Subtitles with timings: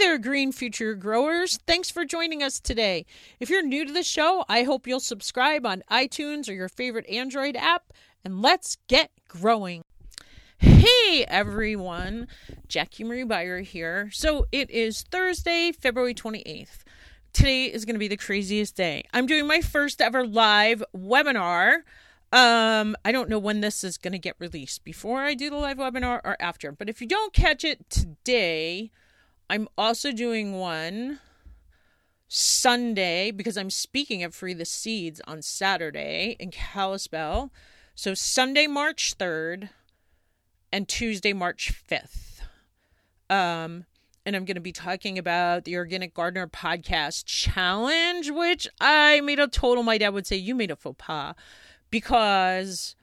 [0.00, 1.58] there, Green Future Growers.
[1.66, 3.04] Thanks for joining us today.
[3.38, 7.06] If you're new to the show, I hope you'll subscribe on iTunes or your favorite
[7.06, 7.92] Android app,
[8.24, 9.84] and let's get growing.
[10.56, 12.28] Hey everyone,
[12.66, 14.08] Jackie Marie Beyer here.
[14.10, 16.78] So it is Thursday, February 28th.
[17.34, 19.04] Today is going to be the craziest day.
[19.12, 21.82] I'm doing my first ever live webinar.
[22.32, 25.56] Um, I don't know when this is going to get released, before I do the
[25.56, 26.72] live webinar or after.
[26.72, 28.90] But if you don't catch it today,
[29.50, 31.18] I'm also doing one
[32.28, 37.50] Sunday because I'm speaking at Free the Seeds on Saturday in Kalispell.
[37.96, 39.70] So Sunday, March 3rd
[40.72, 42.42] and Tuesday, March 5th.
[43.28, 43.86] Um,
[44.24, 49.40] and I'm going to be talking about the Organic Gardener Podcast Challenge, which I made
[49.40, 51.34] a total, my dad would say, you made a faux pas
[51.90, 52.94] because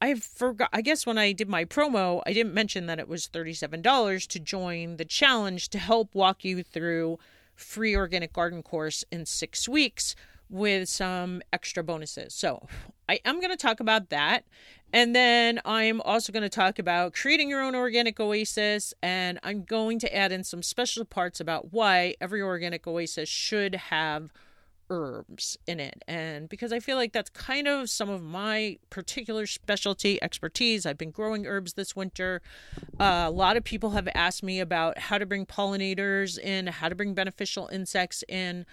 [0.00, 0.68] I forgot.
[0.72, 4.38] I guess when I did my promo, I didn't mention that it was $37 to
[4.40, 7.18] join the challenge to help walk you through
[7.54, 10.14] free organic garden course in six weeks
[10.48, 12.34] with some extra bonuses.
[12.34, 12.66] So
[13.08, 14.44] I am going to talk about that.
[14.92, 18.94] And then I'm also going to talk about creating your own organic oasis.
[19.02, 23.74] And I'm going to add in some special parts about why every organic oasis should
[23.74, 24.32] have
[24.90, 26.02] herbs in it.
[26.06, 30.98] And because I feel like that's kind of some of my particular specialty expertise, I've
[30.98, 32.42] been growing herbs this winter.
[32.98, 36.88] Uh, a lot of people have asked me about how to bring pollinators in, how
[36.88, 38.66] to bring beneficial insects in.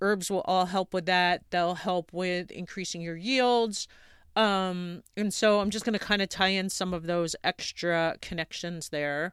[0.00, 1.42] Herbs will all help with that.
[1.50, 3.88] They'll help with increasing your yields.
[4.36, 8.16] Um, and so I'm just going to kind of tie in some of those extra
[8.20, 9.32] connections there.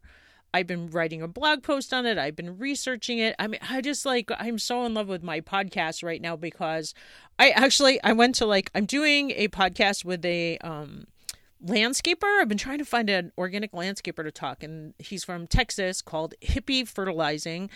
[0.53, 2.17] I've been writing a blog post on it.
[2.17, 3.35] I've been researching it.
[3.39, 6.93] I mean, I just like I'm so in love with my podcast right now because
[7.39, 11.05] I actually I went to like I'm doing a podcast with a um
[11.65, 12.41] landscaper.
[12.41, 16.33] I've been trying to find an organic landscaper to talk and he's from Texas called
[16.41, 17.69] Hippie Fertilizing.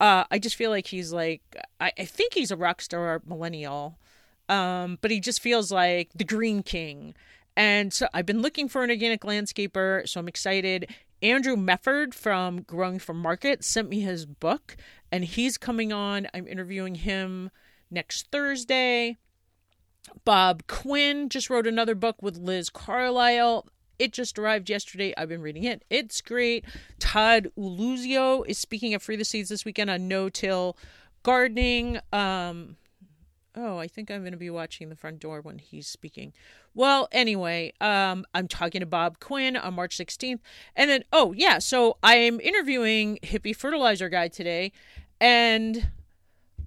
[0.00, 1.42] Uh I just feel like he's like
[1.80, 3.98] I, I think he's a rock star millennial
[4.48, 7.14] um, but he just feels like the Green King.
[7.56, 10.94] And so I've been looking for an organic landscaper, so I'm excited.
[11.22, 14.76] Andrew Mefferd from Growing for Market sent me his book,
[15.10, 16.28] and he's coming on.
[16.32, 17.50] I'm interviewing him
[17.90, 19.16] next Thursday.
[20.24, 23.66] Bob Quinn just wrote another book with Liz Carlisle.
[23.98, 25.12] It just arrived yesterday.
[25.16, 25.84] I've been reading it.
[25.90, 26.64] It's great.
[27.00, 30.76] Todd Uluzio is speaking at Free the Seeds this weekend on no till
[31.24, 31.98] gardening.
[32.12, 32.76] Um,
[33.58, 36.32] oh, I think I'm going to be watching the front door when he's speaking.
[36.74, 40.40] Well, anyway, um, I'm talking to Bob Quinn on March 16th.
[40.76, 44.72] And then, oh, yeah, so I'm interviewing Hippie Fertilizer Guy today.
[45.20, 45.90] And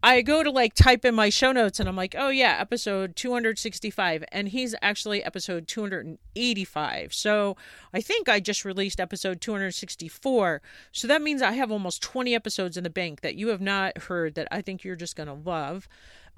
[0.03, 3.15] I go to like type in my show notes and I'm like, oh, yeah, episode
[3.15, 4.23] 265.
[4.31, 7.13] And he's actually episode 285.
[7.13, 7.55] So
[7.93, 10.61] I think I just released episode 264.
[10.91, 13.97] So that means I have almost 20 episodes in the bank that you have not
[13.99, 15.87] heard that I think you're just going to love.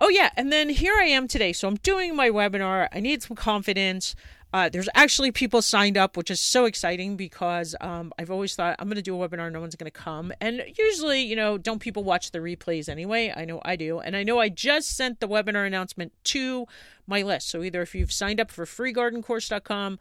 [0.03, 0.31] Oh, yeah.
[0.35, 1.53] And then here I am today.
[1.53, 2.89] So I'm doing my webinar.
[2.91, 4.17] I need some confidence.
[4.51, 8.75] Uh, there's actually people signed up, which is so exciting because um, I've always thought
[8.79, 10.33] I'm going to do a webinar, no one's going to come.
[10.41, 13.33] And usually, you know, don't people watch the replays anyway?
[13.33, 13.99] I know I do.
[13.99, 16.67] And I know I just sent the webinar announcement to
[17.07, 17.47] my list.
[17.47, 19.99] So either if you've signed up for freegardencourse.com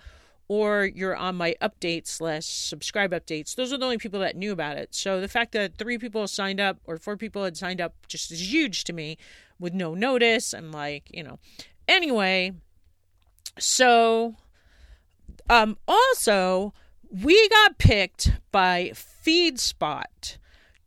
[0.49, 4.53] or you're on my updates slash subscribe updates, those are the only people that knew
[4.53, 4.95] about it.
[4.95, 8.31] So the fact that three people signed up or four people had signed up just
[8.31, 9.19] is huge to me
[9.59, 11.39] with no notice and like, you know.
[11.89, 12.53] Anyway,
[13.59, 14.37] so
[15.51, 16.73] um also
[17.11, 20.39] we got picked by FeedSpot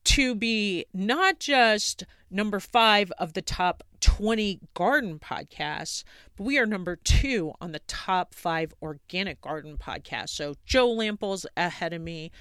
[0.04, 2.04] to be not just
[2.36, 6.04] number 5 of the top 20 garden podcasts,
[6.36, 10.30] but we are number 2 on the top 5 organic garden podcasts.
[10.30, 12.32] So Joe Lamp'l's ahead of me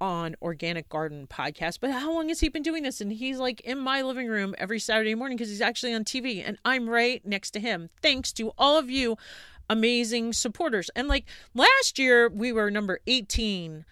[0.00, 1.78] on Organic Garden podcast.
[1.80, 3.00] But how long has he been doing this?
[3.00, 6.42] And he's like in my living room every Saturday morning because he's actually on TV
[6.46, 7.90] and I'm right next to him.
[8.02, 9.16] Thanks to all of you
[9.70, 10.90] amazing supporters.
[10.96, 13.84] And like last year we were number 18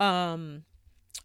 [0.00, 0.64] um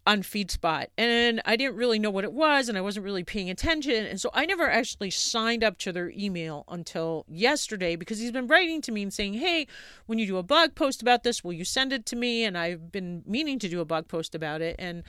[0.06, 3.50] on FeedSpot, and I didn't really know what it was, and I wasn't really paying
[3.50, 8.30] attention, and so I never actually signed up to their email until yesterday because he's
[8.30, 9.66] been writing to me and saying, "Hey,
[10.06, 12.56] when you do a blog post about this, will you send it to me?" And
[12.56, 15.02] I've been meaning to do a blog post about it, and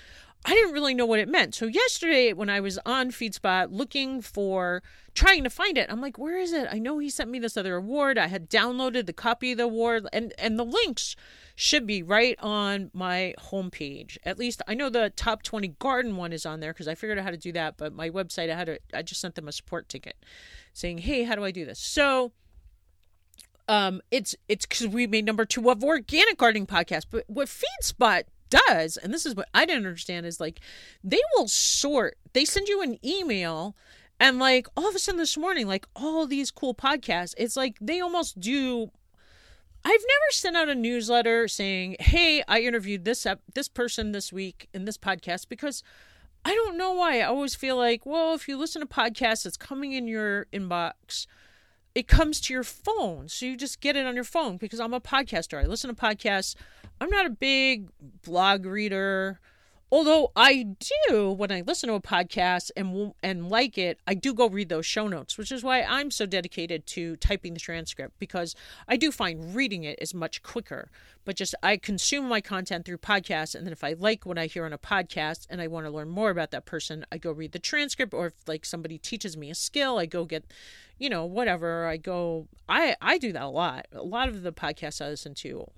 [0.48, 1.54] I didn't really know what it meant.
[1.56, 4.82] So yesterday, when I was on FeedSpot looking for,
[5.14, 7.58] trying to find it, I'm like, "Where is it?" I know he sent me this
[7.58, 8.18] other award.
[8.18, 11.18] I had downloaded the copy of the award, and and the links
[11.58, 14.18] should be right on my homepage.
[14.24, 17.18] At least I know the top 20 garden one is on there because I figured
[17.18, 17.76] out how to do that.
[17.76, 20.16] But my website, I had to, I just sent them a support ticket
[20.72, 21.80] saying, hey, how do I do this?
[21.80, 22.32] So
[23.68, 27.08] um, it's it's because we made number two of organic gardening podcast.
[27.12, 30.60] But what FeedSpot does, and this is what I didn't understand, is like
[31.04, 32.18] they will sort.
[32.34, 33.76] They send you an email,
[34.20, 37.78] and like all of a sudden this morning, like all these cool podcasts, it's like
[37.82, 38.92] they almost do.
[39.86, 44.34] I've never sent out a newsletter saying, "Hey, I interviewed this ep- this person this
[44.34, 45.84] week in this podcast," because
[46.44, 47.20] I don't know why.
[47.20, 51.28] I always feel like, well, if you listen to podcasts, it's coming in your inbox
[51.98, 53.28] it comes to your phone.
[53.28, 55.60] So you just get it on your phone because I'm a podcaster.
[55.60, 56.54] I listen to podcasts.
[57.02, 57.90] I'm not a big
[58.22, 59.40] blog reader.
[59.90, 60.76] Although I
[61.08, 64.68] do when I listen to a podcast and and like it, I do go read
[64.68, 68.54] those show notes, which is why I'm so dedicated to typing the transcript because
[68.86, 70.90] I do find reading it is much quicker.
[71.24, 74.48] But just I consume my content through podcasts, and then if I like what I
[74.48, 77.32] hear on a podcast and I want to learn more about that person, I go
[77.32, 78.14] read the transcript.
[78.14, 80.44] Or if like somebody teaches me a skill, I go get,
[81.00, 81.88] you know, whatever.
[81.88, 82.50] I go.
[82.68, 83.88] I I do that a lot.
[83.94, 85.72] A lot of the podcasts I listen to,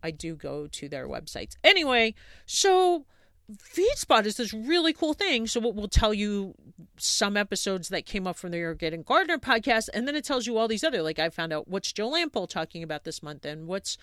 [0.00, 1.56] I do go to their websites.
[1.64, 2.14] Anyway,
[2.46, 3.04] so
[3.50, 5.46] FeedSpot is this really cool thing.
[5.46, 6.54] So it will tell you
[6.96, 10.58] some episodes that came up from the Organic Gardener podcast, and then it tells you
[10.58, 11.02] all these other.
[11.02, 13.96] Like I found out what's Joe Lamp'l talking about this month, and what's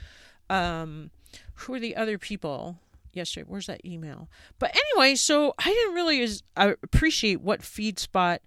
[0.50, 1.12] um,
[1.54, 2.80] who are the other people
[3.14, 3.46] yesterday?
[3.48, 4.30] Where's that email?
[4.60, 8.40] But anyway, so I didn't really as, uh, appreciate what FeedSpot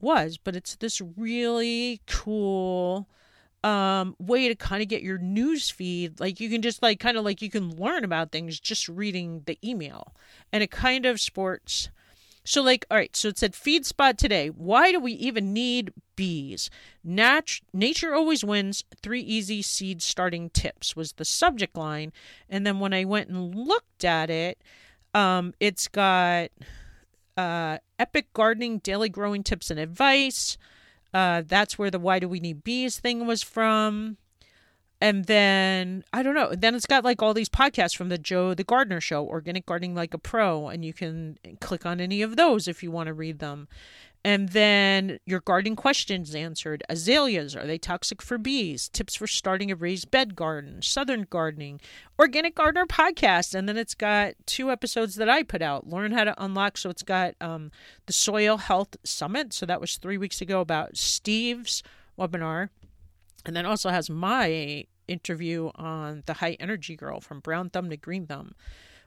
[0.00, 3.08] was, but it's this really cool
[3.66, 6.20] um, way to kind of get your news feed.
[6.20, 9.42] Like you can just like kind of like you can learn about things just reading
[9.46, 10.14] the email,
[10.52, 11.90] and it kind of sports.
[12.44, 14.50] So like, all right, so it said FeedSpot today.
[14.50, 16.70] Why do we even need bees?
[17.02, 18.84] Nat- nature always wins.
[19.02, 22.12] Three easy seed starting tips was the subject line,
[22.48, 24.62] and then when I went and looked at it,
[25.12, 26.50] um, it's got
[27.36, 30.56] uh, epic gardening, daily growing tips and advice.
[31.16, 34.18] Uh, that's where the why do we need bees thing was from.
[35.00, 36.54] And then I don't know.
[36.54, 39.94] Then it's got like all these podcasts from the Joe the Gardener Show, Organic Gardening
[39.94, 43.14] Like a Pro, and you can click on any of those if you want to
[43.14, 43.68] read them.
[44.26, 46.82] And then your gardening questions answered.
[46.88, 48.88] Azaleas, are they toxic for bees?
[48.88, 51.80] Tips for starting a raised bed garden, southern gardening,
[52.18, 53.54] organic gardener podcast.
[53.54, 55.88] And then it's got two episodes that I put out.
[55.88, 56.76] Learn how to unlock.
[56.76, 57.70] So it's got um,
[58.06, 59.52] the Soil Health Summit.
[59.52, 61.84] So that was three weeks ago about Steve's
[62.18, 62.70] webinar.
[63.46, 67.96] And then also has my interview on the high energy girl from brown thumb to
[67.96, 68.54] green thumb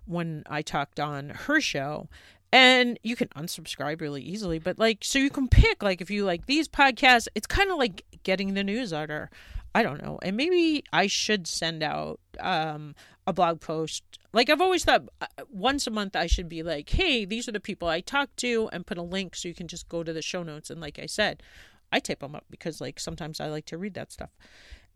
[0.06, 2.08] when I talked on her show.
[2.52, 6.26] And you can unsubscribe really easily but like so you can pick like if you
[6.26, 9.30] like these podcasts it's kind of like getting the newsletter
[9.76, 10.18] i don't know.
[10.24, 12.96] And maybe i should send out um
[13.28, 14.04] a blog post.
[14.34, 17.52] Like i've always thought uh, once a month i should be like hey these are
[17.52, 20.12] the people i talked to and put a link so you can just go to
[20.12, 21.44] the show notes and like i said
[21.92, 24.32] i type them up because like sometimes i like to read that stuff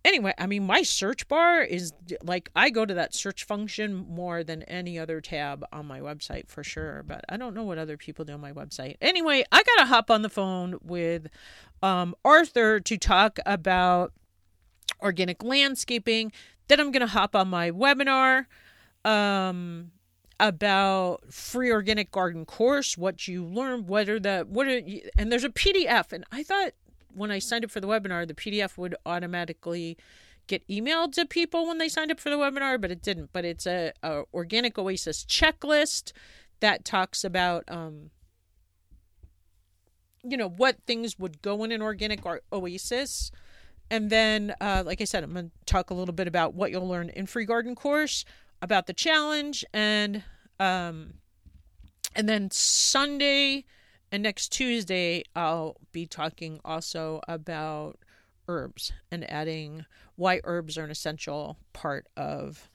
[0.06, 1.94] anyway, I mean, my search bar is
[2.24, 6.48] like I go to that search function more than any other tab on my website
[6.48, 7.04] for sure.
[7.04, 8.96] But I don't know what other people do on my website.
[9.02, 11.28] Anyway, I got to hop on the phone with
[11.82, 14.14] um, Arthur to talk about
[15.02, 16.32] organic landscaping.
[16.68, 18.46] Then I'm going to hop on my webinar.
[19.06, 19.92] Um,
[20.40, 25.32] about free organic garden course what you learn what are the what are you, and
[25.32, 26.74] there's a pdf and i thought
[27.14, 29.98] when I signed up for the webinar, the PDF would automatically
[30.48, 33.30] get emailed to people when they signed up for the webinar, but it didn't.
[33.32, 36.12] But it's a, a organic oasis checklist
[36.60, 38.10] that talks about um,
[40.24, 43.32] you know what things would go in an organic oasis
[43.92, 46.72] and then uh, like i said i'm going to talk a little bit about what
[46.72, 48.24] you'll learn in free garden course
[48.62, 50.24] about the challenge and
[50.60, 51.16] um,
[52.16, 53.66] and then sunday
[54.14, 57.98] and next Tuesday, I'll be talking also about
[58.48, 62.70] herbs and adding why herbs are an essential part of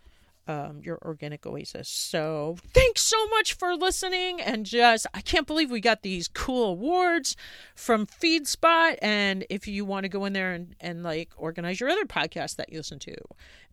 [0.48, 1.88] um, your organic oasis.
[1.88, 4.40] So thanks so much for listening.
[4.40, 7.36] And just, I can't believe we got these cool awards
[7.74, 8.96] from FeedSpot.
[9.02, 12.56] And if you want to go in there and, and like organize your other podcasts
[12.56, 13.14] that you listen to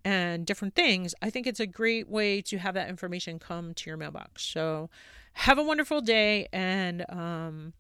[0.04, 3.90] and different things, I think it's a great way to have that information come to
[3.90, 4.44] your mailbox.
[4.44, 4.90] So
[5.34, 7.74] have a wonderful day and um,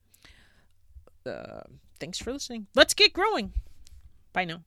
[1.25, 1.62] uh,
[2.00, 2.68] thanks for listening.
[2.74, 3.52] Let's get growing.
[4.32, 4.62] Bye now.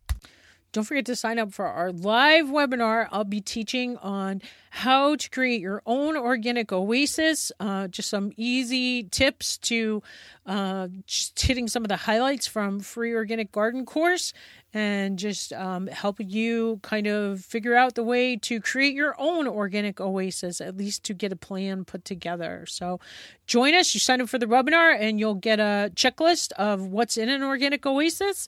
[0.73, 3.09] Don't forget to sign up for our live webinar.
[3.11, 7.51] I'll be teaching on how to create your own organic oasis.
[7.59, 10.03] Uh, just some easy tips to
[10.45, 14.33] uh, just hitting some of the highlights from free organic garden course
[14.75, 19.49] and just um, help you kind of figure out the way to create your own
[19.49, 22.67] organic oasis, at least to get a plan put together.
[22.69, 23.01] So
[23.47, 23.95] join us.
[23.95, 27.43] You sign up for the webinar and you'll get a checklist of what's in an
[27.43, 28.47] organic oasis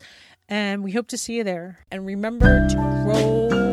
[0.51, 1.79] and we hope to see you there.
[1.91, 3.70] And remember to grow